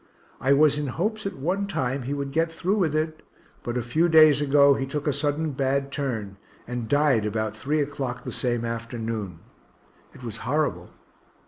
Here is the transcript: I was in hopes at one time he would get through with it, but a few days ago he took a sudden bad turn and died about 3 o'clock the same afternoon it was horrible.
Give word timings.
I 0.39 0.51
was 0.53 0.79
in 0.79 0.87
hopes 0.87 1.27
at 1.27 1.35
one 1.35 1.67
time 1.67 2.01
he 2.01 2.13
would 2.15 2.31
get 2.31 2.51
through 2.51 2.77
with 2.77 2.95
it, 2.95 3.21
but 3.61 3.77
a 3.77 3.83
few 3.83 4.09
days 4.09 4.41
ago 4.41 4.73
he 4.73 4.87
took 4.87 5.05
a 5.05 5.13
sudden 5.13 5.51
bad 5.51 5.91
turn 5.91 6.37
and 6.67 6.89
died 6.89 7.23
about 7.23 7.55
3 7.55 7.79
o'clock 7.81 8.23
the 8.23 8.31
same 8.31 8.65
afternoon 8.65 9.41
it 10.11 10.23
was 10.23 10.37
horrible. 10.37 10.89